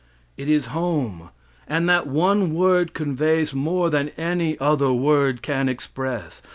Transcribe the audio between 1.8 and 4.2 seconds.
that one word conveys more than